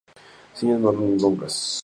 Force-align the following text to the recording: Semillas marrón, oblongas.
Semillas 0.55 0.81
marrón, 0.81 1.13
oblongas. 1.13 1.55